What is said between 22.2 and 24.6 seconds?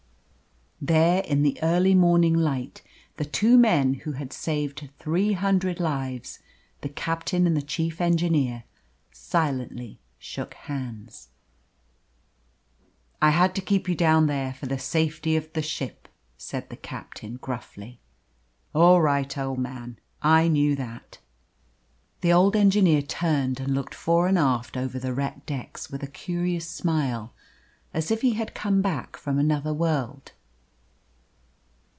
The old engineer turned and looked fore and